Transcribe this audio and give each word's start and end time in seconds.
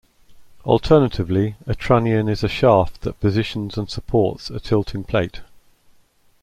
Alternatively, 0.65 1.55
a 1.67 1.75
trunnion 1.75 2.27
is 2.27 2.43
a 2.43 2.47
shaft 2.47 3.01
that 3.01 3.19
positions 3.19 3.77
and 3.77 3.87
supports 3.87 4.49
a 4.49 4.59
tilting 4.59 5.03
plate. 5.03 5.41